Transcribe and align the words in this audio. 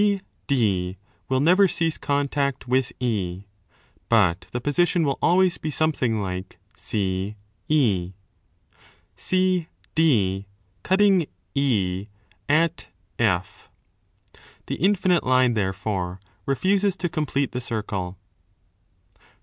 CD 0.49 0.97
will 1.29 1.39
never 1.39 1.67
cease 1.67 1.99
contact 1.99 2.67
with 2.67 2.91
£, 2.99 3.43
but 4.09 4.47
the 4.51 4.59
position 4.59 5.03
will 5.03 5.19
always 5.21 5.59
be 5.59 5.69
something 5.69 6.19
like 6.19 6.57
CZ, 6.75 7.35
CD 9.15 10.47
cutting 10.81 11.27
5 11.55 12.07
at 12.49 12.87
1.3 13.19 13.45
The 14.65 14.75
infinite 14.77 15.23
line, 15.23 15.53
therefore, 15.53 16.19
refuses 16.47 16.97
to 16.97 17.07
complete 17.07 17.51
the 17.51 17.61
circle. 17.61 18.17